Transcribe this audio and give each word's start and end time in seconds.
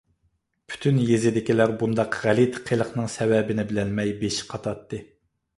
پۈتۈن 0.71 1.01
يېزىدىكىلەر 1.09 1.73
بۇنداق 1.83 2.17
غەلىتە 2.23 2.63
قىلىقنىڭ 2.71 3.13
سەۋەبىنى 3.19 3.69
بىلەلمەي 3.73 4.15
بېشى 4.25 4.53
قاتاتتى. 4.55 5.05